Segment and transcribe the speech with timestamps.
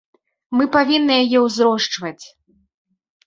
[0.59, 2.25] Мы павінны яе ўзрошчваць.